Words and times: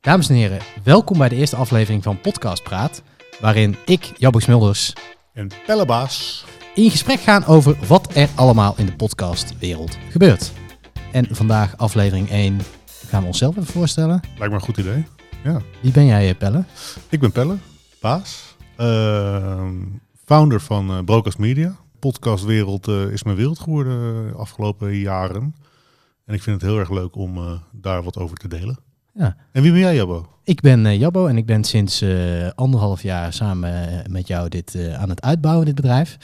Dames 0.00 0.28
en 0.28 0.34
heren, 0.34 0.58
welkom 0.84 1.18
bij 1.18 1.28
de 1.28 1.36
eerste 1.36 1.56
aflevering 1.56 2.02
van 2.02 2.20
Podcast 2.20 2.62
Praat, 2.62 3.02
waarin 3.40 3.76
ik, 3.86 4.12
Jabbo 4.16 4.38
Smulders, 4.38 4.92
En 5.32 5.48
Pellebaas. 5.66 6.44
in 6.74 6.90
gesprek 6.90 7.20
gaan 7.20 7.44
over 7.44 7.76
wat 7.86 8.16
er 8.16 8.28
allemaal 8.34 8.74
in 8.76 8.86
de 8.86 8.96
podcastwereld 8.96 9.98
gebeurt. 10.10 10.52
En 11.12 11.26
vandaag 11.30 11.76
aflevering 11.76 12.30
1 12.30 12.58
gaan 13.06 13.20
we 13.20 13.26
onszelf 13.26 13.56
even 13.56 13.72
voorstellen. 13.72 14.20
Lijkt 14.38 14.52
me 14.52 14.58
een 14.58 14.64
goed 14.64 14.76
idee. 14.76 15.06
Ja. 15.44 15.60
Wie 15.80 15.92
ben 15.92 16.06
jij, 16.06 16.28
eh, 16.28 16.36
Pelle? 16.38 16.64
Ik 17.08 17.20
ben 17.20 17.32
Pelle, 17.32 17.56
Baas. 18.00 18.56
Ehm, 18.76 19.74
founder 20.24 20.60
van 20.60 20.90
eh 20.90 21.04
Brokers 21.04 21.36
Media. 21.36 21.76
Podcastwereld 21.98 22.88
eh, 22.88 23.10
is 23.10 23.22
mijn 23.22 23.36
wereld 23.36 23.58
geworden 23.58 24.26
de 24.26 24.32
afgelopen 24.36 24.96
jaren. 24.96 25.54
En 26.24 26.34
ik 26.34 26.42
vind 26.42 26.60
het 26.60 26.70
heel 26.70 26.78
erg 26.78 26.90
leuk 26.90 27.16
om 27.16 27.62
daar 27.72 28.02
wat 28.02 28.18
over 28.18 28.36
te 28.36 28.48
delen. 28.48 28.78
Ja. 29.14 29.36
En 29.52 29.62
wie 29.62 29.70
ben 29.70 29.80
jij, 29.80 29.94
Jabbo? 29.94 30.26
Ik 30.44 30.60
ben 30.60 30.86
eh, 30.86 30.98
Jabbo 30.98 31.26
en 31.26 31.36
ik 31.36 31.46
ben 31.46 31.64
sinds 31.64 32.00
eh, 32.00 32.48
anderhalf 32.54 33.02
jaar 33.02 33.32
samen 33.32 33.88
eh, 33.88 34.10
met 34.10 34.26
jou 34.26 34.48
dit 34.48 34.78
aan 34.98 35.08
het 35.08 35.22
uitbouwen, 35.22 35.66
dit 35.66 35.74
bedrijf. 35.74 36.16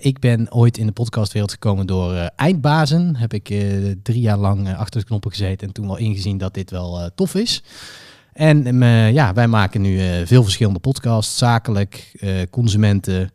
Ik 0.00 0.18
ben 0.18 0.52
ooit 0.52 0.78
in 0.78 0.86
de 0.86 0.92
podcastwereld 0.92 1.52
gekomen 1.52 1.86
door 1.86 2.12
Eindbazen. 2.36 3.16
Heb 3.16 3.32
ik 3.32 3.44
drie 4.02 4.20
jaar 4.20 4.36
lang 4.36 4.74
achter 4.74 5.00
de 5.00 5.06
knoppen 5.06 5.30
gezeten 5.30 5.66
en 5.66 5.72
toen 5.72 5.86
wel 5.86 5.96
ingezien 5.96 6.38
dat 6.38 6.54
dit 6.54 6.70
wel 6.70 7.10
tof 7.14 7.34
is. 7.34 7.62
En 8.32 8.80
ja, 9.12 9.32
wij 9.32 9.48
maken 9.48 9.80
nu 9.80 10.26
veel 10.26 10.42
verschillende 10.42 10.78
podcasts, 10.78 11.38
zakelijk, 11.38 12.24
consumenten, 12.50 13.30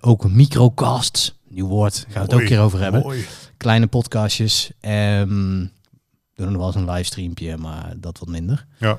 ook 0.00 0.30
microcasts. 0.30 1.38
Nieuw 1.48 1.68
woord, 1.68 2.06
gaan 2.08 2.12
we 2.12 2.20
het 2.20 2.34
ook 2.34 2.40
een 2.40 2.46
keer 2.46 2.60
over 2.60 2.80
hebben 2.80 3.02
Mooi. 3.02 3.26
kleine 3.56 3.86
podcastjes. 3.86 4.70
Um, 4.80 5.70
doen 6.34 6.46
nog 6.52 6.56
wel 6.56 6.66
eens 6.66 6.74
een 6.74 6.90
livestreampje, 6.90 7.56
maar 7.56 7.94
dat 7.96 8.18
wat 8.18 8.28
minder. 8.28 8.66
Ja. 8.78 8.98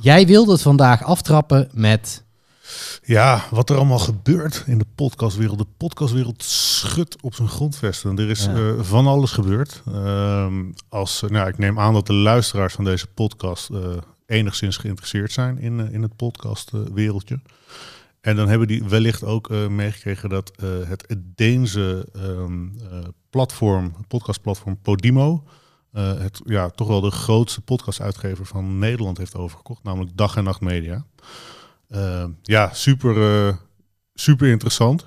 Jij 0.00 0.26
wilde 0.26 0.52
het 0.52 0.62
vandaag 0.62 1.02
aftrappen 1.04 1.68
met... 1.72 2.26
Ja, 3.04 3.44
wat 3.50 3.70
er 3.70 3.76
allemaal 3.76 3.98
gebeurt 3.98 4.64
in 4.66 4.78
de 4.78 4.86
podcastwereld. 4.94 5.58
De 5.58 5.66
podcastwereld 5.76 6.42
schudt 6.42 7.22
op 7.22 7.34
zijn 7.34 7.48
grondvesten. 7.48 8.18
Er 8.18 8.30
is 8.30 8.44
Ja. 8.44 8.54
eh, 8.54 8.80
van 8.80 9.06
alles 9.06 9.30
gebeurd. 9.32 9.82
Ehm, 9.86 10.64
als, 10.88 11.22
eh, 11.22 11.30
nou, 11.30 11.48
ik 11.48 11.58
neem 11.58 11.78
aan 11.78 11.92
dat 11.92 12.06
de 12.06 12.12
luisteraars 12.12 12.74
van 12.74 12.84
deze 12.84 13.06
podcast 13.06 13.70
eh, 13.70 13.78
enigszins 14.26 14.76
geïnteresseerd 14.76 15.32
zijn 15.32 15.58
in, 15.58 15.92
in 15.92 16.02
het 16.02 16.16
podcastwereldje. 16.16 17.40
en 18.20 18.36
dan 18.36 18.48
hebben 18.48 18.68
die 18.68 18.84
wellicht 18.84 19.24
ook 19.24 19.48
meegekregen 19.68 20.28
dat 20.28 20.52
het 20.62 21.06
Deense 21.18 22.08
ehm, 22.12 22.68
eh, 22.90 22.98
platform, 23.30 23.94
podcastplatform 24.08 24.78
Podimo, 24.82 25.44
het 25.92 26.40
ja, 26.44 26.68
toch 26.68 26.88
wel 26.88 27.00
de 27.00 27.10
grootste 27.10 27.60
podcastuitgever 27.60 28.46
van 28.46 28.78
Nederland 28.78 29.18
heeft 29.18 29.36
overgekocht, 29.36 29.82
namelijk 29.82 30.16
Dag 30.16 30.36
en 30.36 30.44
Nacht 30.44 30.60
Media. 30.60 31.04
Uh, 31.90 32.24
ja, 32.42 32.72
super, 32.72 33.16
uh, 33.16 33.54
super 34.14 34.48
interessant. 34.48 35.06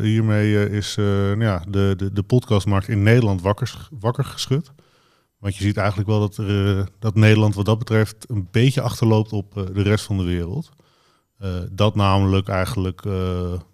Hiermee 0.00 0.70
is 0.70 0.96
nou 0.96 1.42
ja, 1.42 1.64
de, 1.68 1.94
de, 1.96 2.12
de 2.12 2.22
podcastmarkt 2.22 2.88
in 2.88 3.02
Nederland 3.02 3.42
wakker, 3.42 3.88
wakker 4.00 4.24
geschud. 4.24 4.72
Want 5.38 5.56
je 5.56 5.62
ziet 5.62 5.76
eigenlijk 5.76 6.08
wel 6.08 6.20
dat, 6.20 6.36
er, 6.36 6.88
dat 6.98 7.14
Nederland 7.14 7.54
wat 7.54 7.64
dat 7.64 7.78
betreft 7.78 8.24
een 8.28 8.48
beetje 8.50 8.80
achterloopt 8.80 9.32
op 9.32 9.54
de 9.72 9.82
rest 9.82 10.04
van 10.04 10.16
de 10.16 10.24
wereld. 10.24 10.70
Dat 11.70 11.94
namelijk 11.94 12.48
eigenlijk 12.48 13.02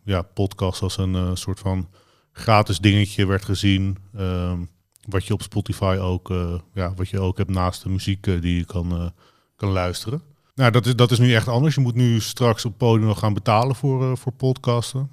ja, 0.04 0.22
podcast 0.22 0.82
als 0.82 0.96
een 0.96 1.36
soort 1.36 1.58
van 1.58 1.88
gratis 2.32 2.78
dingetje 2.78 3.26
werd 3.26 3.44
gezien. 3.44 3.96
ehm, 4.16 4.60
wat 5.08 5.26
je 5.26 5.32
op 5.32 5.42
Spotify 5.42 5.98
ook, 6.00 6.28
ja, 6.72 6.94
wat 6.94 7.08
je 7.08 7.20
ook 7.20 7.38
hebt 7.38 7.50
naast 7.50 7.82
de 7.82 7.88
muziek 7.88 8.22
die 8.22 8.56
je 8.56 8.64
kan, 8.64 9.12
kan 9.56 9.68
luisteren. 9.68 10.22
Nou, 10.54 10.70
dat 10.70 10.86
is, 10.86 10.96
dat 10.96 11.10
is 11.10 11.18
nu 11.18 11.34
echt 11.34 11.48
anders. 11.48 11.74
Je 11.74 11.80
moet 11.80 11.94
nu 11.94 12.20
straks 12.20 12.64
op 12.64 12.78
podium 12.78 13.14
gaan 13.14 13.34
betalen 13.34 13.76
voor, 13.76 14.18
voor 14.18 14.32
podcasten. 14.32 15.10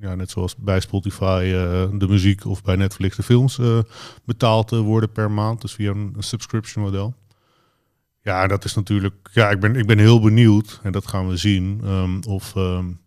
Ja, 0.00 0.14
net 0.14 0.30
zoals 0.30 0.56
bij 0.56 0.80
Spotify 0.80 1.42
de 1.98 2.06
muziek 2.08 2.46
of 2.46 2.62
bij 2.62 2.76
Netflix 2.76 3.16
de 3.16 3.22
films 3.22 3.58
betaald 4.24 4.70
worden 4.70 5.12
per 5.12 5.30
maand. 5.30 5.60
Dus 5.60 5.72
via 5.72 5.90
een, 5.90 6.14
subscription 6.18 6.84
model. 6.84 7.14
Ja, 8.22 8.46
dat 8.46 8.64
is 8.64 8.74
natuurlijk... 8.74 9.30
Ja, 9.32 9.50
ik 9.50 9.60
ben, 9.60 9.76
ik 9.76 9.86
ben 9.86 9.98
heel 9.98 10.20
benieuwd, 10.20 10.80
en 10.82 10.92
dat 10.92 11.06
gaan 11.06 11.28
we 11.28 11.36
zien, 11.36 11.80
um, 11.84 12.20
of, 12.24 12.54
um, 12.54 13.00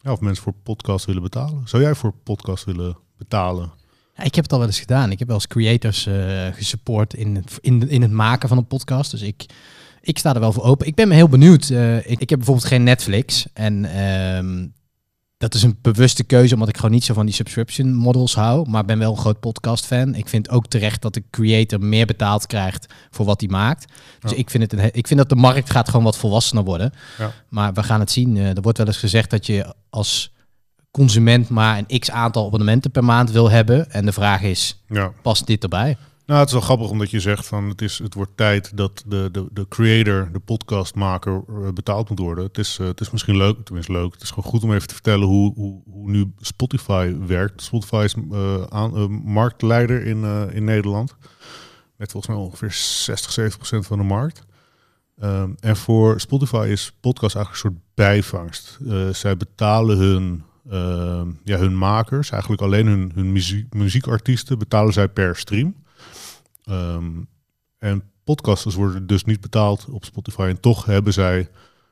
ja, 0.00 0.12
of 0.12 0.20
mensen 0.20 0.42
voor 0.42 0.54
podcast 0.62 1.04
willen 1.04 1.22
betalen. 1.22 1.68
Zou 1.68 1.82
jij 1.82 1.94
voor 1.94 2.12
podcast 2.12 2.64
willen 2.64 2.96
betalen? 3.16 3.72
Ik 4.22 4.34
heb 4.34 4.44
het 4.44 4.52
al 4.52 4.58
wel 4.58 4.66
eens 4.66 4.80
gedaan. 4.80 5.10
Ik 5.10 5.18
heb 5.18 5.28
wel 5.28 5.36
eens 5.36 5.46
creators 5.46 6.06
uh, 6.06 6.46
gesupport 6.52 7.14
in 7.14 7.34
het, 7.34 7.58
in, 7.60 7.88
in 7.88 8.02
het 8.02 8.10
maken 8.10 8.48
van 8.48 8.58
een 8.58 8.66
podcast. 8.66 9.10
Dus 9.10 9.22
ik 9.22 9.46
ik 10.04 10.18
sta 10.18 10.34
er 10.34 10.40
wel 10.40 10.52
voor 10.52 10.62
open. 10.62 10.86
Ik 10.86 10.94
ben 10.94 11.08
me 11.08 11.14
heel 11.14 11.28
benieuwd. 11.28 11.68
Uh, 11.68 11.96
ik, 11.96 12.20
ik, 12.20 12.30
heb 12.30 12.38
bijvoorbeeld 12.38 12.66
geen 12.66 12.82
Netflix. 12.82 13.46
En 13.52 14.00
um, 14.04 14.72
dat 15.36 15.54
is 15.54 15.62
een 15.62 15.78
bewuste 15.82 16.24
keuze, 16.24 16.54
omdat 16.54 16.68
ik 16.68 16.76
gewoon 16.76 16.90
niet 16.90 17.04
zo 17.04 17.14
van 17.14 17.26
die 17.26 17.34
subscription 17.34 17.94
models 17.94 18.34
hou. 18.34 18.68
Maar 18.70 18.84
ben 18.84 18.98
wel 18.98 19.10
een 19.10 19.18
groot 19.18 19.40
podcast 19.40 19.86
fan. 19.86 20.14
Ik 20.14 20.28
vind 20.28 20.50
ook 20.50 20.66
terecht 20.66 21.02
dat 21.02 21.14
de 21.14 21.22
creator 21.30 21.80
meer 21.80 22.06
betaald 22.06 22.46
krijgt 22.46 22.94
voor 23.10 23.26
wat 23.26 23.40
hij 23.40 23.50
maakt. 23.50 23.92
Dus 24.20 24.30
ja. 24.30 24.36
ik, 24.36 24.50
vind 24.50 24.62
het 24.62 24.72
een, 24.72 24.90
ik 24.92 25.06
vind 25.06 25.20
dat 25.20 25.28
de 25.28 25.36
markt 25.36 25.70
gaat 25.70 25.88
gewoon 25.88 26.04
wat 26.04 26.16
volwassener 26.16 26.64
worden. 26.64 26.92
Ja. 27.18 27.32
Maar 27.48 27.72
we 27.72 27.82
gaan 27.82 28.00
het 28.00 28.10
zien. 28.10 28.36
Uh, 28.36 28.56
er 28.56 28.62
wordt 28.62 28.78
wel 28.78 28.86
eens 28.86 28.96
gezegd 28.96 29.30
dat 29.30 29.46
je 29.46 29.74
als 29.90 30.32
consument 30.94 31.48
maar 31.48 31.82
een 31.86 31.98
x 31.98 32.10
aantal 32.10 32.46
abonnementen 32.46 32.90
per 32.90 33.04
maand 33.04 33.30
wil 33.30 33.50
hebben. 33.50 33.90
En 33.90 34.04
de 34.04 34.12
vraag 34.12 34.42
is, 34.42 34.82
ja. 34.88 35.12
past 35.22 35.46
dit 35.46 35.62
erbij? 35.62 35.96
Nou, 36.26 36.38
het 36.38 36.48
is 36.48 36.54
wel 36.54 36.64
grappig 36.64 36.90
omdat 36.90 37.10
je 37.10 37.20
zegt 37.20 37.46
van 37.46 37.68
het, 37.68 37.82
is, 37.82 37.98
het 37.98 38.14
wordt 38.14 38.36
tijd 38.36 38.76
dat 38.76 39.02
de, 39.06 39.28
de, 39.32 39.46
de 39.52 39.68
creator, 39.68 40.28
de 40.32 40.38
podcastmaker 40.38 41.42
uh, 41.48 41.68
betaald 41.68 42.08
moet 42.08 42.18
worden. 42.18 42.44
Het 42.44 42.58
is, 42.58 42.78
uh, 42.78 42.86
het 42.86 43.00
is 43.00 43.10
misschien 43.10 43.36
leuk, 43.36 43.64
tenminste 43.64 43.92
leuk. 43.92 44.12
Het 44.12 44.22
is 44.22 44.28
gewoon 44.28 44.50
goed 44.50 44.62
om 44.62 44.72
even 44.72 44.88
te 44.88 44.94
vertellen 44.94 45.26
hoe, 45.26 45.54
hoe, 45.54 45.82
hoe 45.90 46.10
nu 46.10 46.32
Spotify 46.38 47.14
werkt. 47.26 47.62
Spotify 47.62 48.02
is 48.04 48.14
uh, 48.32 48.62
aan, 48.62 49.10
marktleider 49.10 50.06
in, 50.06 50.24
in 50.52 50.64
Nederland. 50.64 51.16
Met 51.96 52.10
volgens 52.10 52.34
mij 52.34 52.44
ongeveer 52.44 52.72
60, 52.72 53.32
70 53.32 53.58
procent 53.58 53.86
van 53.86 53.98
de 53.98 54.04
markt. 54.04 54.44
Um, 55.22 55.54
en 55.60 55.76
voor 55.76 56.20
Spotify 56.20 56.66
is 56.70 56.92
podcast 57.00 57.36
eigenlijk 57.36 57.64
een 57.64 57.70
soort 57.70 57.94
bijvangst. 57.94 58.78
zij 59.16 59.36
betalen 59.36 59.96
hun, 59.98 60.44
ja, 61.44 61.58
hun 61.58 61.78
makers, 61.78 62.30
eigenlijk 62.30 62.62
alleen 62.62 62.86
hun, 62.86 63.12
hun 63.14 63.32
muziek, 63.32 63.74
muziekartiesten, 63.74 64.58
betalen 64.58 64.92
zij 64.92 65.08
per 65.08 65.36
stream. 65.36 65.74
Um, 66.68 67.28
en 67.78 68.02
podcasters 68.24 68.74
worden 68.74 69.06
dus 69.06 69.24
niet 69.24 69.40
betaald 69.40 69.86
op 69.90 70.04
Spotify. 70.04 70.46
En 70.48 70.60
toch 70.60 70.84
hebben 70.84 71.12
zij 71.12 71.48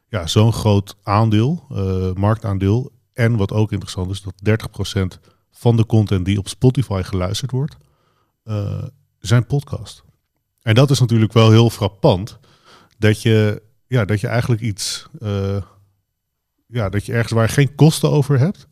ja, 0.08 0.26
zo'n 0.26 0.52
groot 0.52 0.96
aandeel, 1.02 1.66
uh, 1.72 2.12
marktaandeel. 2.12 2.92
En 3.12 3.36
wat 3.36 3.52
ook 3.52 3.72
interessant 3.72 4.10
is, 4.10 4.22
dat 4.22 4.58
30% 5.16 5.20
van 5.50 5.76
de 5.76 5.86
content 5.86 6.24
die 6.24 6.38
op 6.38 6.48
Spotify 6.48 7.02
geluisterd 7.04 7.50
wordt, 7.50 7.76
uh, 8.44 8.82
zijn 9.18 9.46
podcast. 9.46 10.02
En 10.62 10.74
dat 10.74 10.90
is 10.90 11.00
natuurlijk 11.00 11.32
wel 11.32 11.50
heel 11.50 11.70
frappant. 11.70 12.38
Dat 12.98 13.22
je, 13.22 13.62
ja, 13.86 14.04
dat 14.04 14.20
je 14.20 14.26
eigenlijk 14.26 14.62
iets, 14.62 15.06
uh, 15.18 15.62
ja, 16.72 16.88
dat 16.88 17.06
je 17.06 17.12
ergens 17.12 17.32
waar 17.32 17.46
je 17.46 17.52
geen 17.52 17.74
kosten 17.74 18.10
over 18.10 18.38
hebt, 18.38 18.66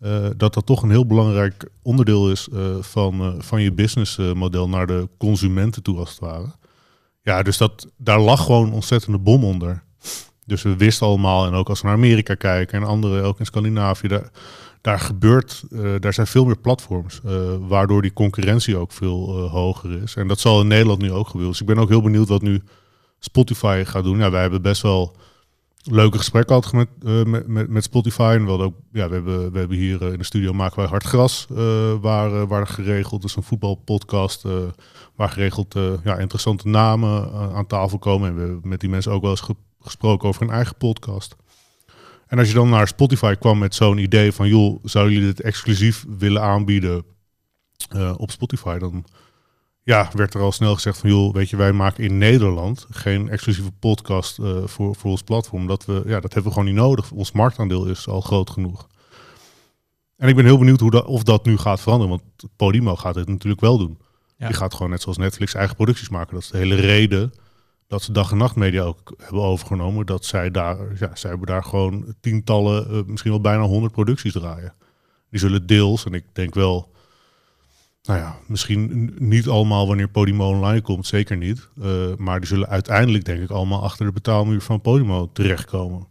uh, 0.00 0.26
dat 0.36 0.54
dat 0.54 0.66
toch 0.66 0.82
een 0.82 0.90
heel 0.90 1.06
belangrijk 1.06 1.68
onderdeel 1.82 2.30
is 2.30 2.48
uh, 2.52 2.76
van, 2.80 3.20
uh, 3.20 3.34
van 3.38 3.62
je 3.62 3.72
businessmodel 3.72 4.68
naar 4.68 4.86
de 4.86 5.08
consumenten 5.18 5.82
toe, 5.82 5.98
als 5.98 6.10
het 6.10 6.18
ware. 6.18 6.52
Ja, 7.22 7.42
dus 7.42 7.56
dat, 7.56 7.88
daar 7.96 8.20
lag 8.20 8.44
gewoon 8.44 8.66
een 8.66 8.72
ontzettende 8.72 9.18
bom 9.18 9.44
onder. 9.44 9.82
Dus 10.46 10.62
we 10.62 10.76
wisten 10.76 11.06
allemaal, 11.06 11.46
en 11.46 11.52
ook 11.52 11.68
als 11.68 11.80
we 11.80 11.86
naar 11.86 11.96
Amerika 11.96 12.34
kijken 12.34 12.80
en 12.80 12.86
andere, 12.86 13.22
ook 13.22 13.38
in 13.38 13.46
Scandinavië, 13.46 14.08
daar, 14.08 14.30
daar 14.80 15.00
gebeurt, 15.00 15.64
daar 16.00 16.12
zijn 16.12 16.26
veel 16.26 16.44
meer 16.44 16.58
platforms, 16.58 17.20
waardoor 17.60 18.02
die 18.02 18.12
concurrentie 18.12 18.76
ook 18.76 18.92
veel 18.92 19.48
hoger 19.48 20.02
is. 20.02 20.14
En 20.14 20.28
dat 20.28 20.40
zal 20.40 20.60
in 20.60 20.66
Nederland 20.66 21.00
nu 21.00 21.12
ook 21.12 21.26
gebeuren. 21.26 21.50
Dus 21.50 21.60
ik 21.60 21.66
ben 21.66 21.78
ook 21.78 21.88
heel 21.88 22.02
benieuwd 22.02 22.28
wat 22.28 22.42
nu 22.42 22.62
Spotify 23.18 23.82
gaat 23.86 24.04
doen. 24.04 24.18
Ja, 24.18 24.30
wij 24.30 24.40
hebben 24.40 24.62
best 24.62 24.82
wel 24.82 25.16
leuke 25.82 26.18
gesprekken 26.18 26.62
gehad 26.62 26.72
met, 26.72 26.88
uh, 27.02 27.24
met, 27.24 27.46
met, 27.46 27.68
met, 27.68 27.84
Spotify. 27.84 28.34
En 28.38 28.44
we, 28.44 28.50
ook, 28.50 28.74
ja, 28.92 29.08
we, 29.08 29.14
hebben, 29.14 29.52
we 29.52 29.58
hebben 29.58 29.76
hier 29.76 30.02
uh, 30.02 30.12
in 30.12 30.18
de 30.18 30.24
studio 30.24 30.52
maken 30.52 30.76
wij 30.76 30.86
hard 30.86 31.04
gras, 31.04 31.46
uh, 31.52 31.58
waar, 32.00 32.46
waar 32.46 32.66
geregeld. 32.66 33.22
Dus 33.22 33.36
een 33.36 33.42
voetbalpodcast 33.42 34.44
waar 35.14 35.28
geregeld 35.28 35.74
ja, 36.04 36.18
interessante 36.18 36.68
namen 36.68 37.32
aan 37.32 37.66
tafel 37.66 37.98
komen. 37.98 38.28
En 38.28 38.34
we 38.34 38.40
hebben 38.40 38.60
met 38.68 38.80
die 38.80 38.90
mensen 38.90 39.12
ook 39.12 39.22
wel 39.22 39.30
eens 39.30 39.40
ge 39.40 39.54
gesproken 39.80 40.28
over 40.28 40.40
hun 40.40 40.54
eigen 40.54 40.76
podcast. 40.76 41.36
En 42.26 42.38
als 42.38 42.48
je 42.48 42.54
dan 42.54 42.68
naar 42.68 42.88
Spotify 42.88 43.34
kwam 43.34 43.58
met 43.58 43.74
zo'n 43.74 43.98
idee 43.98 44.32
van... 44.32 44.48
joh, 44.48 44.78
zouden 44.82 45.14
jullie 45.14 45.28
dit 45.28 45.40
exclusief 45.40 46.04
willen 46.18 46.42
aanbieden 46.42 47.04
op 48.16 48.30
Spotify... 48.30 48.78
dan 48.78 49.04
ja, 49.82 50.10
werd 50.12 50.34
er 50.34 50.40
al 50.40 50.52
snel 50.52 50.74
gezegd 50.74 50.98
van 50.98 51.10
joh, 51.10 51.34
weet 51.34 51.50
je, 51.50 51.56
wij 51.56 51.72
maken 51.72 52.04
in 52.04 52.18
Nederland 52.18 52.86
geen 52.90 53.28
exclusieve 53.28 53.72
podcast 53.72 54.38
uh, 54.38 54.66
voor, 54.66 54.94
voor 54.94 55.10
ons 55.10 55.22
platform. 55.22 55.66
Dat, 55.66 55.84
we, 55.84 56.02
ja, 56.06 56.20
dat 56.20 56.34
hebben 56.34 56.52
we 56.52 56.58
gewoon 56.58 56.64
niet 56.74 56.82
nodig. 56.82 57.10
Ons 57.10 57.32
marktaandeel 57.32 57.86
is 57.86 58.08
al 58.08 58.20
groot 58.20 58.50
genoeg. 58.50 58.88
En 60.16 60.28
ik 60.28 60.36
ben 60.36 60.44
heel 60.44 60.58
benieuwd 60.58 60.80
hoe 60.80 60.90
dat, 60.90 61.04
of 61.04 61.22
dat 61.22 61.44
nu 61.44 61.56
gaat 61.56 61.80
veranderen. 61.80 62.18
Want 62.18 62.52
Podimo 62.56 62.96
gaat 62.96 63.14
het 63.14 63.28
natuurlijk 63.28 63.60
wel 63.60 63.78
doen. 63.78 63.98
Ja. 64.36 64.46
Die 64.46 64.56
gaat 64.56 64.74
gewoon 64.74 64.90
net 64.90 65.00
zoals 65.00 65.18
Netflix 65.18 65.54
eigen 65.54 65.76
producties 65.76 66.08
maken. 66.08 66.34
Dat 66.34 66.42
is 66.42 66.50
de 66.50 66.58
hele 66.58 66.74
reden 66.74 67.32
dat 67.86 68.02
ze 68.02 68.12
dag 68.12 68.30
en 68.30 68.36
nacht 68.36 68.56
media 68.56 68.82
ook 68.82 69.14
hebben 69.18 69.42
overgenomen. 69.42 70.06
Dat 70.06 70.24
zij 70.24 70.50
daar, 70.50 70.78
ja, 70.98 71.10
zij 71.14 71.30
hebben 71.30 71.48
daar 71.48 71.64
gewoon 71.64 72.14
tientallen, 72.20 72.90
eh, 72.90 73.02
misschien 73.06 73.30
wel 73.30 73.40
bijna 73.40 73.62
honderd 73.62 73.92
producties 73.92 74.32
draaien. 74.32 74.74
Die 75.30 75.40
zullen 75.40 75.66
deels, 75.66 76.04
en 76.04 76.14
ik 76.14 76.24
denk 76.32 76.54
wel, 76.54 76.92
nou 78.02 78.18
ja, 78.18 78.38
misschien 78.46 79.12
niet 79.18 79.48
allemaal 79.48 79.86
wanneer 79.86 80.08
Podimo 80.08 80.48
online 80.48 80.80
komt, 80.80 81.06
zeker 81.06 81.36
niet. 81.36 81.68
Uh, 81.78 82.16
maar 82.16 82.38
die 82.38 82.48
zullen 82.48 82.68
uiteindelijk, 82.68 83.24
denk 83.24 83.42
ik, 83.42 83.50
allemaal 83.50 83.82
achter 83.82 84.06
de 84.06 84.12
betaalmuur 84.12 84.60
van 84.60 84.80
Podimo 84.80 85.30
terechtkomen. 85.32 86.06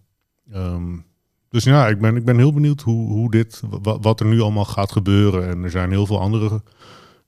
Um, 0.54 1.06
dus 1.52 1.64
ja, 1.64 1.88
ik 1.88 2.00
ben, 2.00 2.16
ik 2.16 2.26
ben 2.26 2.38
heel 2.38 2.54
benieuwd 2.54 2.82
hoe, 2.82 3.10
hoe 3.10 3.32
dit, 3.32 3.62
wat, 3.82 4.20
er 4.20 4.26
nu 4.26 4.42
allemaal 4.42 4.66
gaat 4.66 4.92
gebeuren. 4.92 5.48
En 5.48 5.64
er 5.64 5.70
zijn 5.70 5.90
heel 5.90 6.06
veel 6.06 6.20
andere 6.20 6.64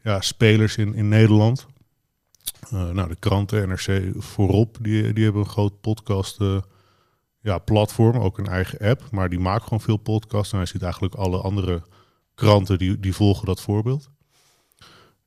ja, 0.04 0.22
spelers 0.22 0.78
in, 0.78 0.96
in 0.96 1.08
Nederland. 1.08 1.66
Uh, 2.74 2.90
nou, 2.90 3.08
de 3.08 3.16
kranten, 3.16 3.68
NRC 3.68 4.14
voorop, 4.18 4.78
die, 4.82 5.14
die 5.14 5.24
hebben 5.24 5.42
een 5.42 5.50
groot 5.50 5.82
podcast 5.82 6.42
uh, 6.42 6.58
ja, 7.40 7.58
platform, 7.58 8.18
ook 8.18 8.38
een 8.38 8.48
eigen 8.48 8.80
app. 8.80 9.02
Maar 9.12 9.30
die 9.30 9.40
maken 9.40 9.64
gewoon 9.64 9.82
veel 9.82 9.98
podcasts. 9.98 10.52
En 10.52 10.58
hij 10.58 10.68
ziet 10.68 10.82
eigenlijk 10.82 11.14
alle 11.14 11.38
andere 11.38 11.82
kranten 12.36 12.78
die, 12.78 13.00
die 13.00 13.16
volgen 13.16 13.46
dat 13.46 13.62
voorbeeld. 13.62 14.10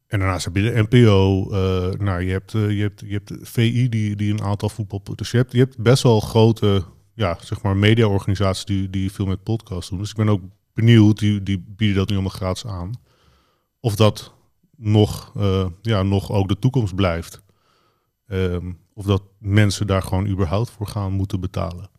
En 0.07 0.19
daarnaast 0.19 0.45
heb 0.45 0.57
je 0.57 0.63
de 0.63 0.87
NPO, 0.89 1.47
uh, 1.51 1.93
nou, 1.99 2.23
je 2.23 2.33
hebt, 2.33 2.53
je 2.53 2.59
hebt, 2.59 3.01
je 3.01 3.13
hebt 3.13 3.29
de 3.29 3.39
VI 3.43 3.89
die, 3.89 4.17
die 4.17 4.33
een 4.33 4.43
aantal 4.43 4.69
voetbal... 4.69 5.03
Dus 5.15 5.31
je 5.31 5.37
hebt, 5.37 5.53
je 5.53 5.59
hebt 5.59 5.79
best 5.79 6.03
wel 6.03 6.21
grote 6.21 6.85
ja, 7.15 7.39
zeg 7.41 7.63
maar 7.63 7.77
mediaorganisaties 7.77 8.65
die, 8.65 8.91
die 8.91 9.13
veel 9.13 9.27
met 9.27 9.43
podcasts 9.43 9.91
doen. 9.91 9.99
Dus 9.99 10.11
ik 10.11 10.17
ben 10.17 10.29
ook 10.29 10.43
benieuwd, 10.73 11.19
die, 11.19 11.43
die 11.43 11.65
bieden 11.69 11.97
dat 11.97 12.09
nu 12.09 12.15
allemaal 12.15 12.33
gratis 12.33 12.67
aan. 12.67 12.93
Of 13.81 13.97
dat 13.97 14.35
nog, 14.77 15.33
uh, 15.37 15.67
ja, 15.83 16.03
nog 16.03 16.31
ook 16.31 16.49
de 16.49 16.59
toekomst 16.59 16.95
blijft. 16.95 17.43
Um, 18.27 18.79
of 18.95 19.05
dat 19.05 19.23
mensen 19.39 19.87
daar 19.87 20.03
gewoon 20.03 20.27
überhaupt 20.27 20.71
voor 20.71 20.87
gaan 20.87 21.13
moeten 21.13 21.41
betalen. 21.41 21.91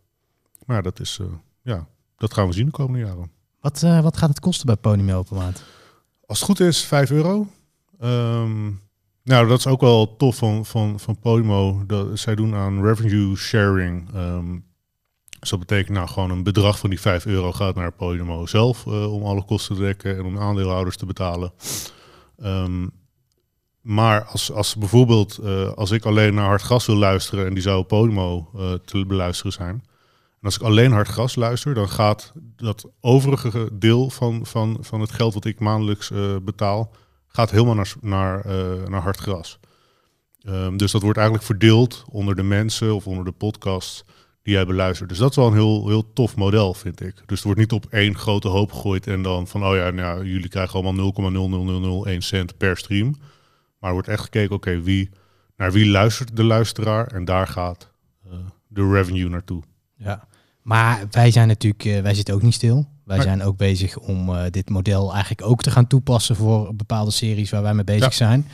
Maar 0.66 0.82
dat 0.82 1.00
is, 1.00 1.20
ja, 1.62 1.86
dat 2.16 2.34
gaan 2.34 2.46
we 2.46 2.52
zien 2.52 2.66
de 2.66 2.70
komende 2.70 3.06
jaren. 3.06 3.30
Wat, 3.60 3.80
wat 3.80 4.16
gaat 4.16 4.28
het 4.28 4.40
kosten 4.40 4.66
bij 4.66 4.76
Podimo 4.76 5.22
per 5.22 5.36
maand? 5.36 5.64
Als 6.26 6.38
het 6.38 6.48
goed 6.48 6.60
is, 6.60 6.84
5 6.84 7.10
euro. 7.10 7.46
Um, 8.04 8.80
nou, 9.22 9.48
dat 9.48 9.58
is 9.58 9.66
ook 9.66 9.80
wel 9.80 10.16
tof 10.16 10.36
van, 10.36 10.66
van, 10.66 11.00
van 11.00 11.18
Podimo. 11.18 11.82
Dat, 11.86 12.18
zij 12.18 12.34
doen 12.34 12.54
aan 12.54 12.84
revenue 12.84 13.36
sharing. 13.36 14.14
Um, 14.14 14.66
dus 15.38 15.50
dat 15.50 15.58
betekent 15.58 15.96
nou 15.96 16.08
gewoon 16.08 16.30
een 16.30 16.42
bedrag 16.42 16.78
van 16.78 16.90
die 16.90 17.00
5 17.00 17.26
euro 17.26 17.52
gaat 17.52 17.74
naar 17.74 17.92
Podimo 17.92 18.46
zelf 18.46 18.84
uh, 18.86 19.12
om 19.12 19.22
alle 19.22 19.44
kosten 19.44 19.76
te 19.76 19.82
dekken 19.82 20.16
en 20.16 20.24
om 20.24 20.38
aandeelhouders 20.38 20.96
te 20.96 21.06
betalen. 21.06 21.52
Um, 22.44 22.90
maar 23.80 24.24
als, 24.24 24.52
als 24.52 24.76
bijvoorbeeld, 24.76 25.38
uh, 25.42 25.72
als 25.72 25.90
ik 25.90 26.04
alleen 26.04 26.34
naar 26.34 26.46
hard 26.46 26.62
gas 26.62 26.86
wil 26.86 26.96
luisteren 26.96 27.46
en 27.46 27.54
die 27.54 27.62
zou 27.62 27.84
Podimo 27.84 28.50
uh, 28.56 28.72
te 28.72 29.06
beluisteren 29.06 29.52
zijn. 29.52 29.74
En 30.40 30.44
als 30.44 30.56
ik 30.56 30.62
alleen 30.62 30.92
hard 30.92 31.08
gas 31.08 31.34
luister, 31.34 31.74
dan 31.74 31.88
gaat 31.88 32.32
dat 32.56 32.88
overige 33.00 33.68
deel 33.72 34.10
van, 34.10 34.46
van, 34.46 34.78
van 34.80 35.00
het 35.00 35.10
geld 35.10 35.34
wat 35.34 35.44
ik 35.44 35.60
maandelijks 35.60 36.10
betaal, 36.42 36.90
gaat 37.28 37.50
helemaal 37.50 37.74
naar, 37.74 37.94
naar, 38.00 38.42
naar 38.90 39.02
hard 39.02 39.18
gras. 39.18 39.58
Um, 40.42 40.76
dus 40.76 40.92
dat 40.92 41.02
wordt 41.02 41.18
eigenlijk 41.18 41.46
verdeeld 41.46 42.04
onder 42.10 42.34
de 42.34 42.42
mensen 42.42 42.94
of 42.94 43.06
onder 43.06 43.24
de 43.24 43.32
podcasts 43.32 44.04
die 44.42 44.54
jij 44.54 44.66
beluistert. 44.66 45.08
Dus 45.08 45.18
dat 45.18 45.30
is 45.30 45.36
wel 45.36 45.46
een 45.46 45.52
heel, 45.52 45.88
heel 45.88 46.12
tof 46.12 46.36
model, 46.36 46.74
vind 46.74 47.00
ik. 47.00 47.14
Dus 47.14 47.36
het 47.36 47.42
wordt 47.42 47.60
niet 47.60 47.72
op 47.72 47.86
één 47.90 48.16
grote 48.16 48.48
hoop 48.48 48.72
gegooid 48.72 49.06
en 49.06 49.22
dan 49.22 49.46
van, 49.46 49.64
oh 49.64 49.76
ja, 49.76 49.90
nou, 49.90 50.26
jullie 50.26 50.48
krijgen 50.48 50.74
allemaal 50.74 51.12
0,00001 52.14 52.18
cent 52.18 52.56
per 52.56 52.76
stream. 52.76 53.14
Maar 53.78 53.88
er 53.88 53.92
wordt 53.92 54.08
echt 54.08 54.22
gekeken, 54.22 54.54
oké, 54.54 54.80
wie, 54.80 55.10
naar 55.56 55.72
wie 55.72 55.90
luistert 55.90 56.36
de 56.36 56.44
luisteraar 56.44 57.06
en 57.06 57.24
daar 57.24 57.46
gaat 57.46 57.90
uh, 58.26 58.32
de 58.66 58.90
revenue 58.92 59.28
naartoe. 59.28 59.62
Ja, 59.96 60.27
maar 60.68 61.06
wij 61.10 61.30
zijn 61.30 61.48
natuurlijk, 61.48 61.84
uh, 61.84 62.00
wij 62.00 62.14
zitten 62.14 62.34
ook 62.34 62.42
niet 62.42 62.54
stil. 62.54 62.86
Wij 63.04 63.16
maar, 63.16 63.26
zijn 63.26 63.42
ook 63.42 63.56
bezig 63.56 63.98
om 63.98 64.28
uh, 64.28 64.40
dit 64.50 64.70
model 64.70 65.12
eigenlijk 65.12 65.46
ook 65.46 65.62
te 65.62 65.70
gaan 65.70 65.86
toepassen 65.86 66.36
voor 66.36 66.74
bepaalde 66.74 67.10
series 67.10 67.50
waar 67.50 67.62
wij 67.62 67.74
mee 67.74 67.84
bezig 67.84 68.02
ja. 68.04 68.10
zijn. 68.10 68.46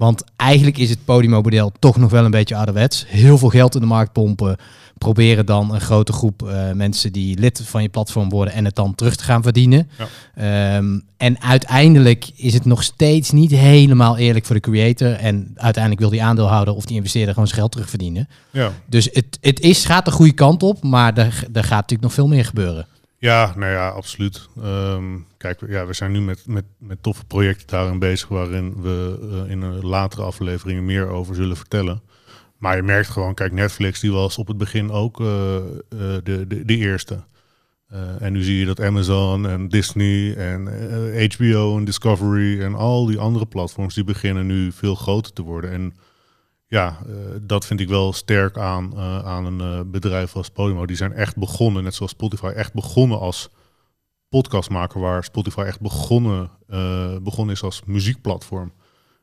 Want 0.00 0.24
eigenlijk 0.36 0.78
is 0.78 0.90
het 0.90 1.04
Podimo-model 1.04 1.72
toch 1.78 1.96
nog 1.96 2.10
wel 2.10 2.24
een 2.24 2.30
beetje 2.30 2.56
ouderwets. 2.56 3.04
Heel 3.08 3.38
veel 3.38 3.48
geld 3.48 3.74
in 3.74 3.80
de 3.80 3.86
markt 3.86 4.12
pompen. 4.12 4.56
Proberen 4.98 5.46
dan 5.46 5.74
een 5.74 5.80
grote 5.80 6.12
groep 6.12 6.42
uh, 6.42 6.72
mensen 6.72 7.12
die 7.12 7.38
lid 7.38 7.62
van 7.64 7.82
je 7.82 7.88
platform 7.88 8.28
worden 8.28 8.54
en 8.54 8.64
het 8.64 8.74
dan 8.74 8.94
terug 8.94 9.16
te 9.16 9.24
gaan 9.24 9.42
verdienen. 9.42 9.90
Ja. 10.36 10.76
Um, 10.76 11.02
en 11.16 11.42
uiteindelijk 11.42 12.30
is 12.36 12.54
het 12.54 12.64
nog 12.64 12.82
steeds 12.82 13.30
niet 13.30 13.50
helemaal 13.50 14.16
eerlijk 14.16 14.46
voor 14.46 14.54
de 14.54 14.60
creator. 14.60 15.12
En 15.12 15.52
uiteindelijk 15.54 16.02
wil 16.02 16.10
die 16.10 16.22
aandeelhouder 16.22 16.74
of 16.74 16.84
die 16.84 16.96
investeerder 16.96 17.32
gewoon 17.32 17.48
zijn 17.48 17.60
geld 17.60 17.72
terugverdienen. 17.72 18.28
Ja. 18.50 18.72
Dus 18.86 19.08
het, 19.12 19.38
het 19.40 19.60
is, 19.60 19.84
gaat 19.84 20.04
de 20.04 20.10
goede 20.10 20.32
kant 20.32 20.62
op, 20.62 20.82
maar 20.82 21.16
er, 21.16 21.44
er 21.52 21.64
gaat 21.64 21.70
natuurlijk 21.70 22.02
nog 22.02 22.12
veel 22.12 22.28
meer 22.28 22.44
gebeuren. 22.44 22.86
Ja, 23.20 23.52
nou 23.56 23.72
ja, 23.72 23.88
absoluut. 23.88 24.48
Um, 24.58 25.26
kijk, 25.36 25.60
ja, 25.68 25.86
we 25.86 25.92
zijn 25.92 26.12
nu 26.12 26.20
met, 26.20 26.46
met, 26.46 26.64
met 26.78 27.02
toffe 27.02 27.24
projecten 27.24 27.66
daarin 27.66 27.98
bezig 27.98 28.28
waarin 28.28 28.82
we 28.82 29.18
uh, 29.22 29.50
in 29.50 29.62
een 29.62 29.86
latere 29.86 30.22
afleveringen 30.22 30.84
meer 30.84 31.08
over 31.08 31.34
zullen 31.34 31.56
vertellen. 31.56 32.02
Maar 32.58 32.76
je 32.76 32.82
merkt 32.82 33.08
gewoon, 33.08 33.34
kijk, 33.34 33.52
Netflix 33.52 34.00
die 34.00 34.12
was 34.12 34.38
op 34.38 34.46
het 34.46 34.56
begin 34.56 34.90
ook 34.90 35.20
uh, 35.20 35.26
uh, 35.26 35.60
de, 35.90 36.44
de, 36.48 36.64
de 36.64 36.76
eerste. 36.76 37.24
en 38.18 38.32
nu 38.32 38.42
zie 38.42 38.58
je 38.58 38.64
dat 38.66 38.80
Amazon 38.80 39.46
en 39.46 39.68
Disney 39.68 40.36
en 40.36 40.66
HBO 41.32 41.76
en 41.76 41.84
Discovery 41.84 42.62
en 42.62 42.74
al 42.74 43.06
die 43.06 43.18
andere 43.18 43.46
platforms 43.46 43.94
die 43.94 44.04
beginnen 44.04 44.46
nu 44.46 44.72
veel 44.72 44.94
groter 44.94 45.32
te 45.32 45.42
worden. 45.42 45.70
En 45.70 45.94
ja, 46.70 46.98
uh, 47.06 47.14
dat 47.42 47.66
vind 47.66 47.80
ik 47.80 47.88
wel 47.88 48.12
sterk 48.12 48.58
aan, 48.58 48.92
uh, 48.94 49.24
aan 49.24 49.44
een 49.44 49.60
uh, 49.60 49.80
bedrijf 49.90 50.36
als 50.36 50.50
Podimo. 50.50 50.86
Die 50.86 50.96
zijn 50.96 51.12
echt 51.12 51.36
begonnen, 51.36 51.82
net 51.82 51.94
zoals 51.94 52.10
Spotify, 52.10 52.46
echt 52.46 52.74
begonnen 52.74 53.18
als 53.18 53.50
podcastmaker, 54.28 55.00
waar 55.00 55.24
Spotify 55.24 55.60
echt 55.60 55.80
begonnen, 55.80 56.50
begonnen 57.22 57.54
is 57.54 57.62
als 57.62 57.82
muziekplatform. 57.86 58.72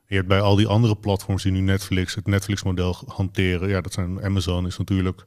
Je 0.07 0.15
hebt 0.15 0.27
bij 0.27 0.41
al 0.41 0.55
die 0.55 0.67
andere 0.67 0.95
platforms 0.95 1.43
die 1.43 1.51
nu 1.51 1.59
Netflix, 1.59 2.15
het 2.15 2.27
Netflix-model 2.27 2.95
hanteren, 3.07 3.69
ja, 3.69 3.81
dat 3.81 3.93
zijn 3.93 4.23
Amazon 4.23 4.65
is 4.65 4.77
natuurlijk 4.77 5.25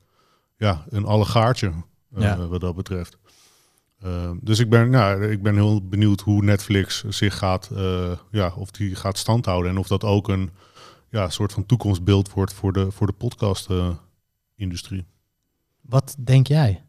ja, 0.56 0.84
een 0.88 1.04
allegaartje 1.04 1.72
ja. 2.16 2.46
wat 2.46 2.60
dat 2.60 2.76
betreft. 2.76 3.18
dus 4.40 4.58
ik 4.58 4.70
ben, 4.70 4.90
nou, 4.90 5.30
ik 5.30 5.42
ben 5.42 5.54
heel 5.54 5.88
benieuwd 5.88 6.20
hoe 6.20 6.42
Netflix 6.42 7.04
zich 7.08 7.38
gaat, 7.38 7.70
ja, 8.30 8.52
of 8.56 8.70
die 8.70 8.94
gaat 8.94 9.18
standhouden 9.18 9.70
en 9.70 9.78
of 9.78 9.86
dat 9.86 10.04
ook 10.04 10.28
een 10.28 10.50
ja, 11.10 11.24
een 11.24 11.32
soort 11.32 11.52
van 11.52 11.66
toekomstbeeld 11.66 12.32
wordt 12.32 12.52
voor 12.52 12.72
de, 12.72 12.90
voor 12.90 13.06
de 13.06 13.12
podcast-industrie. 13.12 15.06
Wat 15.80 16.16
denk 16.18 16.46
jij? 16.46 16.82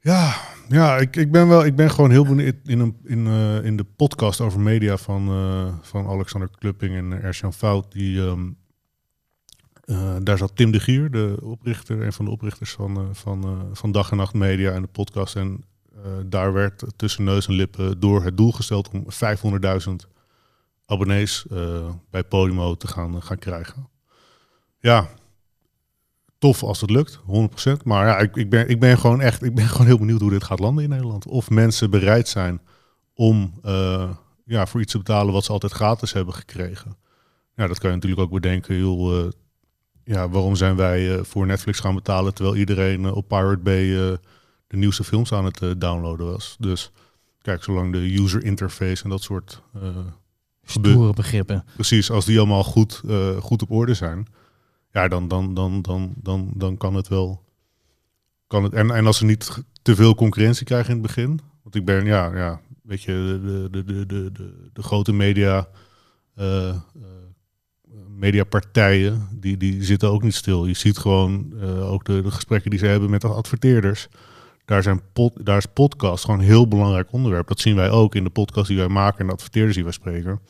Ja, 0.00 0.36
ja 0.68 0.96
ik, 0.96 1.16
ik, 1.16 1.32
ben 1.32 1.48
wel, 1.48 1.64
ik 1.64 1.76
ben 1.76 1.90
gewoon 1.90 2.10
heel 2.10 2.24
benieuwd 2.24 2.54
in, 2.64 2.80
een, 2.80 2.96
in, 3.04 3.26
uh, 3.26 3.64
in 3.64 3.76
de 3.76 3.84
podcast 3.84 4.40
over 4.40 4.60
media 4.60 4.96
van, 4.96 5.28
uh, 5.28 5.74
van 5.80 6.06
Alexander 6.06 6.50
Klupping 6.58 6.96
en 6.96 7.22
Ersan 7.22 7.52
Fout. 7.52 7.92
Die, 7.92 8.18
um, 8.20 8.56
uh, 9.84 10.16
daar 10.22 10.38
zat 10.38 10.56
Tim 10.56 10.70
de 10.70 10.80
Gier, 10.80 11.10
de 11.10 11.36
oprichter, 11.42 12.02
een 12.02 12.12
van 12.12 12.24
de 12.24 12.30
oprichters 12.30 12.72
van, 12.72 13.14
van, 13.14 13.68
van 13.72 13.92
Dag 13.92 14.10
en 14.10 14.16
Nacht 14.16 14.34
Media 14.34 14.72
en 14.72 14.82
de 14.82 14.88
podcast. 14.88 15.36
En 15.36 15.64
daar 16.26 16.52
werd 16.52 16.84
tussen 16.96 17.24
neus 17.24 17.46
en 17.46 17.54
lippen 17.54 18.00
door 18.00 18.24
het 18.24 18.36
doel 18.36 18.52
gesteld 18.52 18.90
om 18.90 19.04
500.000 19.04 20.13
abonnees 20.86 21.46
uh, 21.52 21.90
bij 22.10 22.24
Podimo 22.24 22.74
te 22.74 22.86
gaan, 22.86 23.22
gaan 23.22 23.38
krijgen. 23.38 23.88
Ja, 24.78 25.08
tof 26.38 26.62
als 26.62 26.80
het 26.80 26.90
lukt, 26.90 27.18
100%. 27.18 27.82
Maar 27.84 28.06
ja, 28.06 28.18
ik, 28.18 28.36
ik, 28.36 28.50
ben, 28.50 28.68
ik 28.68 28.80
ben 28.80 28.98
gewoon 28.98 29.20
echt, 29.20 29.42
ik 29.42 29.54
ben 29.54 29.68
gewoon 29.72 29.86
heel 29.86 29.98
benieuwd 29.98 30.20
hoe 30.20 30.30
dit 30.30 30.44
gaat 30.44 30.58
landen 30.58 30.84
in 30.84 30.90
Nederland. 30.90 31.26
Of 31.26 31.50
mensen 31.50 31.90
bereid 31.90 32.28
zijn 32.28 32.60
om 33.14 33.60
uh, 33.64 34.10
ja, 34.44 34.66
voor 34.66 34.80
iets 34.80 34.92
te 34.92 34.98
betalen 34.98 35.32
wat 35.32 35.44
ze 35.44 35.52
altijd 35.52 35.72
gratis 35.72 36.12
hebben 36.12 36.34
gekregen. 36.34 36.96
Ja, 37.56 37.66
dat 37.66 37.78
kan 37.78 37.90
je 37.90 37.94
natuurlijk 37.94 38.22
ook 38.22 38.40
bedenken. 38.40 38.76
Joh, 38.76 39.30
ja, 40.04 40.28
waarom 40.28 40.56
zijn 40.56 40.76
wij 40.76 41.24
voor 41.24 41.46
Netflix 41.46 41.80
gaan 41.80 41.94
betalen 41.94 42.34
terwijl 42.34 42.56
iedereen 42.56 43.12
op 43.12 43.28
Pirate 43.28 43.62
Bay 43.62 43.86
de 44.66 44.76
nieuwste 44.76 45.04
films 45.04 45.32
aan 45.32 45.44
het 45.44 45.80
downloaden 45.80 46.26
was. 46.26 46.56
Dus 46.58 46.90
kijk, 47.42 47.62
zolang 47.62 47.92
de 47.92 48.18
user 48.18 48.44
interface 48.44 49.04
en 49.04 49.10
dat 49.10 49.22
soort 49.22 49.62
Stoere 50.64 51.12
begrippen. 51.12 51.64
Precies, 51.74 52.10
als 52.10 52.24
die 52.24 52.38
allemaal 52.38 52.64
goed, 52.64 53.02
uh, 53.04 53.36
goed 53.36 53.62
op 53.62 53.70
orde 53.70 53.94
zijn, 53.94 54.26
ja, 54.92 55.08
dan, 55.08 55.28
dan, 55.28 55.54
dan, 55.54 55.82
dan, 55.82 56.12
dan, 56.16 56.50
dan 56.54 56.76
kan 56.76 56.94
het 56.94 57.08
wel. 57.08 57.42
Kan 58.46 58.62
het, 58.62 58.72
en, 58.72 58.90
en 58.90 59.06
als 59.06 59.16
ze 59.16 59.24
niet 59.24 59.62
te 59.82 59.94
veel 59.94 60.14
concurrentie 60.14 60.66
krijgen 60.66 60.94
in 60.94 60.98
het 60.98 61.06
begin. 61.06 61.40
Want 61.62 61.74
ik 61.74 61.84
ben, 61.84 62.04
ja, 62.04 62.36
ja 62.36 62.60
weet 62.82 63.02
je, 63.02 63.40
de, 63.42 63.68
de, 63.70 63.84
de, 63.84 64.06
de, 64.06 64.32
de, 64.32 64.70
de 64.72 64.82
grote 64.82 65.12
media. 65.12 65.68
Uh, 66.38 66.74
mediapartijen, 68.08 69.28
die, 69.32 69.56
die 69.56 69.84
zitten 69.84 70.10
ook 70.10 70.22
niet 70.22 70.34
stil. 70.34 70.66
Je 70.66 70.74
ziet 70.74 70.98
gewoon 70.98 71.52
uh, 71.54 71.92
ook 71.92 72.04
de, 72.04 72.22
de 72.22 72.30
gesprekken 72.30 72.70
die 72.70 72.78
ze 72.78 72.86
hebben 72.86 73.10
met 73.10 73.20
de 73.20 73.28
adverteerders. 73.28 74.08
Daar, 74.64 74.82
zijn 74.82 75.00
pod, 75.12 75.46
daar 75.46 75.56
is 75.56 75.66
podcast 75.66 76.24
gewoon 76.24 76.40
een 76.40 76.46
heel 76.46 76.68
belangrijk 76.68 77.12
onderwerp. 77.12 77.48
Dat 77.48 77.60
zien 77.60 77.76
wij 77.76 77.90
ook 77.90 78.14
in 78.14 78.24
de 78.24 78.30
podcast 78.30 78.68
die 78.68 78.76
wij 78.76 78.88
maken 78.88 79.20
en 79.20 79.26
de 79.26 79.32
adverteerders 79.32 79.74
die 79.74 79.84
wij 79.84 79.92
spreken. 79.92 80.40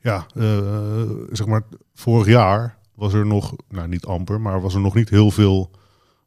Ja, 0.00 0.26
uh, 0.34 1.02
zeg 1.32 1.46
maar, 1.46 1.62
vorig 1.94 2.26
jaar 2.26 2.78
was 2.94 3.12
er 3.12 3.26
nog, 3.26 3.54
nou 3.68 3.88
niet 3.88 4.04
amper, 4.04 4.40
maar 4.40 4.60
was 4.60 4.74
er 4.74 4.80
nog 4.80 4.94
niet 4.94 5.10
heel 5.10 5.30
veel 5.30 5.70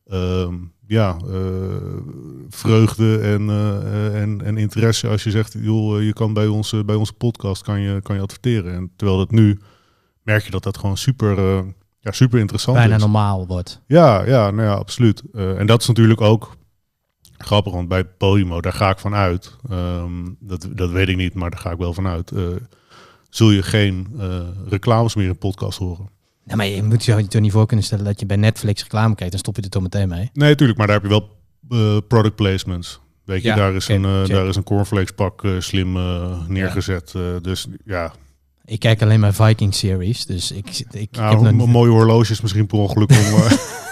ehm, 0.08 0.56
ja, 0.88 1.18
eh, 1.30 1.98
vreugde 2.50 3.20
en, 3.20 3.50
eh, 3.50 4.22
en, 4.22 4.42
en 4.44 4.58
interesse 4.58 5.08
als 5.08 5.24
je 5.24 5.32
zegt, 5.32 5.56
joh, 5.60 6.02
je 6.02 6.14
kan 6.14 6.34
bij 6.34 6.48
onze, 6.48 6.84
bij 6.86 6.96
onze 6.96 7.14
podcast 7.14 7.64
kan 7.64 7.80
je, 7.80 8.02
kan 8.02 8.16
je 8.16 8.22
adverteren. 8.22 8.74
En 8.74 8.92
terwijl 8.96 9.18
dat 9.18 9.32
nu 9.32 9.60
merk 10.28 10.44
je 10.44 10.52
dat 10.52 10.64
dat 10.64 10.78
gewoon 10.78 10.98
super, 10.98 11.38
eh, 11.38 11.66
ja, 12.00 12.12
super 12.12 12.40
interessant 12.40 12.78
Bijna 12.78 12.96
is. 12.96 13.02
normaal 13.02 13.48
wordt. 13.48 13.82
Ja, 13.86 14.24
ja, 14.26 14.52
nou 14.52 14.68
ja, 14.68 14.74
absoluut. 14.74 15.24
Eh, 15.34 15.60
en 15.60 15.68
dat 15.68 15.82
is 15.82 15.88
natuurlijk 15.88 16.22
ook 16.22 16.56
grappig, 17.38 17.74
want 17.74 17.88
bij 17.88 18.04
Podimo, 18.06 18.62
daar 18.62 18.74
ga 18.74 18.90
ik 18.90 19.00
van 19.00 19.14
uit. 19.14 19.56
Ehm, 19.70 20.12
dat, 20.40 20.68
dat 20.72 20.92
weet 20.92 21.10
ik 21.10 21.16
niet, 21.16 21.34
maar 21.34 21.50
daar 21.50 21.60
ga 21.60 21.72
ik 21.72 21.78
wel 21.78 21.94
van 21.94 22.08
uit. 22.08 22.32
Eh, 22.32 22.44
zul 23.30 23.52
je 23.52 23.64
geen 23.64 24.08
eh, 24.20 24.40
reclames 24.68 25.16
meer 25.16 25.28
in 25.28 25.38
podcast 25.38 25.78
horen? 25.78 26.10
Nou, 26.44 26.58
maar 26.58 26.68
je 26.68 26.84
moet 26.84 27.06
je 27.06 27.28
toch 27.28 27.42
niet 27.42 27.52
voor 27.52 27.66
kunnen 27.66 27.86
stellen 27.86 28.06
dat 28.06 28.20
je 28.20 28.26
bij 28.26 28.38
Netflix 28.38 28.82
reclame 28.82 29.16
kijkt. 29.16 29.32
Dan 29.32 29.40
stop 29.40 29.56
je 29.56 29.62
er 29.62 29.70
toch 29.70 29.82
meteen 29.82 30.10
mee. 30.10 30.30
Nee, 30.34 30.50
natuurlijk, 30.50 30.78
maar 30.78 30.88
daar 30.88 31.02
heb 31.02 31.06
je 31.06 31.10
wel 31.10 31.38
eh, 31.70 31.98
product 32.08 32.36
placements. 32.36 33.00
Weet 33.24 33.42
je, 33.42 33.48
Ja, 33.48 33.56
daar, 33.56 33.74
is 33.74 33.88
een, 33.88 34.02
daar 34.02 34.48
is 34.48 34.56
een 34.56 34.64
cornflakes 34.64 35.12
pak 35.12 35.48
slim 35.60 35.92
neergezet. 36.48 37.14
Dus 37.42 37.68
ja, 37.86 38.14
Ik 38.66 38.80
kijk 38.80 39.02
alleen 39.02 39.20
maar 39.20 39.34
Viking 39.34 39.74
series, 39.74 40.26
dus 40.26 40.52
ik, 40.52 40.84
ik, 40.92 41.12
nou, 41.12 41.44
heb 41.44 41.54
nog 41.54 41.66
een 41.66 41.70
mooie 41.70 41.92
horloges 41.92 42.42
misschien 42.42 42.68
per 42.68 42.78
ongeluk 42.78 43.10
om... 43.12 43.18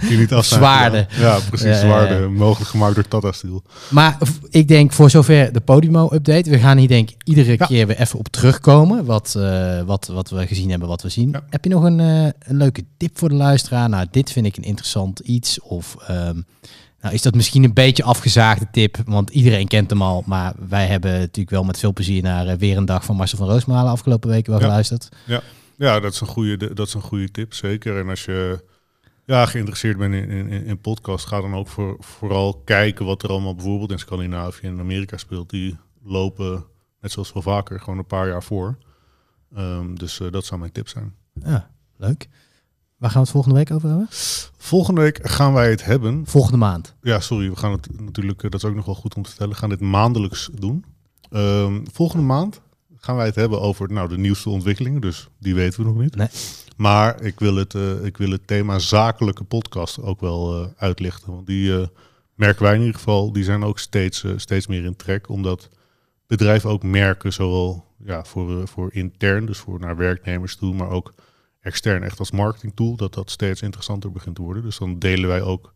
die 0.00 0.18
niet 0.18 0.34
Zwaarden. 0.40 1.06
Ja, 1.18 1.38
precies, 1.48 1.80
Ja, 1.80 2.02
ja, 2.02 2.18
ja. 2.18 2.28
Mogelijk 2.28 2.70
gemaakt 2.70 2.94
door 2.94 3.08
Tata 3.08 3.32
Steel. 3.32 3.62
Maar 3.90 4.18
ik 4.50 4.68
denk 4.68 4.92
voor 4.92 5.10
zover 5.10 5.52
de 5.52 5.60
Podimo-update. 5.60 6.50
We 6.50 6.58
gaan 6.58 6.76
hier 6.78 6.88
denk 6.88 7.10
ik 7.10 7.16
iedere 7.24 7.54
Ja. 7.58 7.66
keer 7.66 7.86
weer 7.86 8.00
even 8.00 8.18
op 8.18 8.28
terugkomen. 8.28 9.04
Wat, 9.04 9.34
eh, 9.38 9.80
wat, 9.82 10.06
wat 10.06 10.30
we 10.30 10.46
gezien 10.46 10.70
hebben, 10.70 10.88
wat 10.88 11.02
we 11.02 11.08
zien. 11.08 11.30
Ja. 11.30 11.42
Heb 11.50 11.64
je 11.64 11.70
nog 11.70 11.82
een, 11.84 12.00
eh, 12.00 12.22
een 12.24 12.56
leuke 12.56 12.84
tip 12.96 13.18
voor 13.18 13.28
de 13.28 13.34
luisteraar? 13.34 13.88
Nou, 13.88 14.06
dit 14.10 14.32
vind 14.32 14.46
ik 14.46 14.56
een 14.56 14.62
interessant 14.62 15.18
iets. 15.18 15.60
Of 15.60 15.96
ehm, 16.06 16.40
nou, 17.00 17.14
is 17.14 17.22
dat 17.22 17.34
misschien 17.34 17.64
een 17.64 17.74
beetje 17.74 18.02
afgezaagde 18.02 18.66
tip? 18.72 18.96
Want 19.04 19.30
iedereen 19.30 19.68
kent 19.68 19.90
hem 19.90 20.02
al. 20.02 20.22
Maar 20.26 20.52
wij 20.68 20.86
hebben 20.86 21.12
natuurlijk 21.12 21.50
wel 21.50 21.64
met 21.64 21.78
veel 21.78 21.92
plezier 21.92 22.22
naar 22.22 22.46
eh, 22.46 22.56
Weer 22.58 22.76
een 22.76 22.84
Dag 22.84 23.04
van 23.04 23.16
Marcel 23.16 23.38
van 23.38 23.48
Roosmalen 23.48 23.90
afgelopen 23.92 24.30
weken 24.30 24.50
wel 24.50 24.60
Ja. 24.60 24.66
geluisterd. 24.66 25.08
Ja, 25.76 26.00
dat 26.00 26.12
is 26.12 26.20
een 26.20 26.26
goede, 26.26 26.74
dat 26.74 26.86
is 26.86 26.94
een 26.94 27.00
goede 27.00 27.30
tip, 27.30 27.54
zeker. 27.54 27.98
En 27.98 28.08
als 28.08 28.24
je 28.24 28.64
ja, 29.28 29.46
geïnteresseerd 29.46 29.96
bent 29.96 30.14
in, 30.14 30.30
in, 30.30 30.64
in 30.64 30.80
podcast, 30.80 31.26
ga 31.26 31.40
dan 31.40 31.54
ook 31.54 31.68
voor, 31.68 31.96
vooral 31.98 32.62
kijken 32.64 33.04
wat 33.04 33.22
er 33.22 33.28
allemaal 33.28 33.54
bijvoorbeeld 33.54 33.90
in 33.90 33.98
Scandinavië 33.98 34.66
en 34.66 34.78
Amerika 34.78 35.16
speelt. 35.16 35.50
Die 35.50 35.76
lopen, 36.02 36.64
net 37.00 37.12
zoals 37.12 37.32
wel 37.32 37.42
vaker, 37.42 37.80
gewoon 37.80 37.98
een 37.98 38.06
paar 38.06 38.28
jaar 38.28 38.42
voor. 38.42 38.78
Ehm, 39.54 39.94
dus 39.94 40.20
eh, 40.20 40.30
dat 40.30 40.44
zou 40.44 40.60
mijn 40.60 40.72
tip 40.72 40.88
zijn. 40.88 41.14
Ja, 41.32 41.70
leuk. 41.96 42.28
Waar 42.96 43.10
gaan 43.10 43.20
we 43.20 43.26
het 43.26 43.30
volgende 43.30 43.56
week 43.56 43.70
over 43.70 43.88
hebben? 43.88 44.06
Volgende 44.56 45.00
week 45.00 45.18
gaan 45.22 45.52
wij 45.52 45.70
het 45.70 45.84
hebben. 45.84 46.26
Volgende 46.26 46.58
maand. 46.58 46.94
Ja, 47.02 47.20
sorry, 47.20 47.50
we 47.50 47.56
gaan 47.56 47.72
het 47.72 48.00
natuurlijk, 48.00 48.42
eh, 48.42 48.50
dat 48.50 48.62
is 48.62 48.68
ook 48.68 48.76
nog 48.76 48.86
wel 48.86 48.94
goed 48.94 49.14
om 49.14 49.22
te 49.22 49.28
vertellen, 49.28 49.52
we 49.52 49.58
gaan 49.58 49.68
dit 49.68 49.80
maandelijks 49.80 50.50
doen. 50.54 50.84
Ehm, 51.30 51.84
volgende 51.92 52.24
maand 52.24 52.60
gaan 53.08 53.16
wij 53.16 53.26
het 53.26 53.34
hebben 53.34 53.60
over 53.60 53.92
nou, 53.92 54.08
de 54.08 54.18
nieuwste 54.18 54.50
ontwikkelingen, 54.50 55.00
dus 55.00 55.28
die 55.38 55.54
weten 55.54 55.80
we 55.80 55.86
nog 55.86 55.98
niet. 55.98 56.16
Nee. 56.16 56.28
Maar 56.76 57.22
ik 57.22 57.40
wil, 57.40 57.54
het, 57.54 57.74
eh, 57.74 58.04
ik 58.04 58.16
wil 58.16 58.30
het 58.30 58.46
thema 58.46 58.78
zakelijke 58.78 59.44
podcast 59.44 60.02
ook 60.02 60.20
wel 60.20 60.54
eh, 60.54 60.70
uitlichten. 60.76 61.32
Want 61.32 61.46
die 61.46 61.80
eh, 61.80 61.86
merken 62.34 62.62
wij 62.62 62.74
in 62.74 62.80
ieder 62.80 62.94
geval, 62.94 63.32
die 63.32 63.44
zijn 63.44 63.62
ook 63.62 63.78
steeds, 63.78 64.24
steeds 64.36 64.66
meer 64.66 64.84
in 64.84 64.96
trek. 64.96 65.28
Omdat 65.28 65.68
bedrijven 66.26 66.70
ook 66.70 66.82
merken, 66.82 67.32
zowel 67.32 67.84
ja, 68.04 68.24
voor, 68.24 68.68
voor 68.68 68.92
intern, 68.92 69.46
dus 69.46 69.58
voor 69.58 69.80
naar 69.80 69.96
werknemers 69.96 70.56
toe, 70.56 70.74
maar 70.74 70.90
ook 70.90 71.14
extern, 71.60 72.02
echt 72.02 72.18
als 72.18 72.30
marketingtool, 72.30 72.96
dat 72.96 73.14
dat 73.14 73.30
steeds 73.30 73.62
interessanter 73.62 74.12
begint 74.12 74.36
te 74.36 74.42
worden. 74.42 74.62
Dus 74.62 74.78
dan 74.78 74.98
delen 74.98 75.28
wij 75.28 75.42
ook 75.42 75.74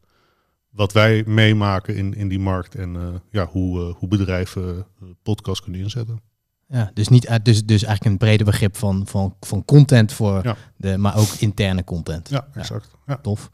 wat 0.71 0.93
wij 0.93 1.23
meemaken 1.27 1.97
in, 1.97 2.15
in 2.15 2.29
die 2.29 2.41
markt 2.41 2.75
en 2.75 3.23
ja, 3.31 3.47
hoe, 3.47 3.79
hoe 3.81 4.09
bedrijven 4.09 4.87
podcast 5.23 5.63
kunnen 5.63 5.81
inzetten. 5.81 6.32
Ja, 6.73 6.91
dus, 6.95 7.09
niet, 7.09 7.39
dus, 7.43 7.65
dus 7.65 7.83
eigenlijk 7.85 8.05
een 8.05 8.19
breder 8.27 8.47
begrip 8.47 8.77
van, 8.77 9.03
van, 9.07 9.35
van 9.41 9.65
content 9.65 10.13
voor 10.13 10.41
Ja. 10.45 10.57
de, 10.77 10.97
maar 10.97 11.17
ook 11.17 11.29
interne 11.39 11.85
content. 11.85 12.29
Ja, 12.29 12.47
exact. 12.55 12.89
Ja. 13.07 13.17
Tof. 13.17 13.51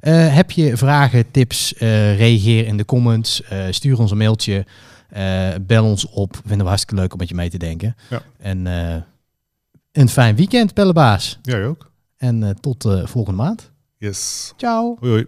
Eh, 0.00 0.34
heb 0.34 0.50
je 0.50 0.76
vragen, 0.76 1.30
tips, 1.30 1.74
eh, 1.74 2.16
reageer 2.16 2.66
in 2.66 2.76
de 2.76 2.84
comments. 2.84 3.42
eh, 3.42 3.64
stuur 3.70 3.98
ons 3.98 4.10
een 4.10 4.16
mailtje. 4.16 4.66
bel 5.62 5.84
ons 5.84 6.08
op. 6.08 6.36
Vinden 6.36 6.58
we 6.58 6.68
hartstikke 6.68 7.00
leuk 7.02 7.12
om 7.12 7.18
met 7.18 7.28
je 7.28 7.34
mee 7.34 7.50
te 7.50 7.58
denken. 7.58 7.96
Ja. 8.10 8.22
En 8.38 8.66
een 9.92 10.08
fijn 10.08 10.36
weekend, 10.36 10.74
Pellebaas. 10.74 11.38
Jij 11.42 11.66
ook? 11.66 11.90
En 12.16 12.56
tot 12.60 12.82
volgende 13.04 13.42
maand. 13.42 13.70
Yes. 13.96 14.52
Ciao. 14.56 14.96
Hoi 15.00 15.10
hoi. 15.12 15.26